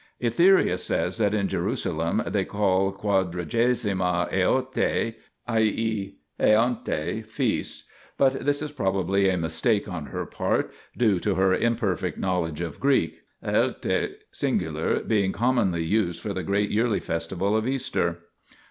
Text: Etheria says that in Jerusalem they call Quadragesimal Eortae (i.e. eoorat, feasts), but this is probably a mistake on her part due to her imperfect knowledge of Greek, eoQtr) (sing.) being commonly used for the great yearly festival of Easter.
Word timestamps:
Etheria 0.19 0.79
says 0.79 1.19
that 1.19 1.35
in 1.35 1.47
Jerusalem 1.47 2.23
they 2.25 2.43
call 2.43 2.91
Quadragesimal 2.91 4.31
Eortae 4.31 5.13
(i.e. 5.47 6.15
eoorat, 6.39 7.23
feasts), 7.27 7.83
but 8.17 8.43
this 8.43 8.63
is 8.63 8.71
probably 8.71 9.29
a 9.29 9.37
mistake 9.37 9.87
on 9.87 10.07
her 10.07 10.25
part 10.25 10.73
due 10.97 11.19
to 11.19 11.35
her 11.35 11.53
imperfect 11.53 12.17
knowledge 12.17 12.61
of 12.61 12.79
Greek, 12.79 13.19
eoQtr) 13.45 14.13
(sing.) 14.31 15.03
being 15.05 15.31
commonly 15.31 15.83
used 15.83 16.19
for 16.19 16.33
the 16.33 16.41
great 16.41 16.71
yearly 16.71 16.99
festival 16.99 17.55
of 17.55 17.67
Easter. 17.67 18.21